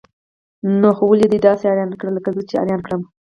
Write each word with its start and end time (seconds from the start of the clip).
نو 0.79 0.89
خولي 0.97 1.25
ده 1.31 1.37
داسې 1.47 1.63
اریان 1.71 1.91
کړه 1.99 2.11
لکه 2.17 2.29
زه 2.35 2.41
چې 2.49 2.55
اریان 2.61 2.81
کړم. 2.87 3.01